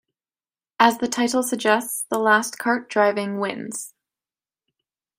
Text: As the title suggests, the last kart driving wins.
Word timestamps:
As 0.79 0.97
the 0.97 1.07
title 1.07 1.43
suggests, 1.43 2.07
the 2.09 2.17
last 2.17 2.57
kart 2.57 2.89
driving 2.89 3.39
wins. 3.39 3.93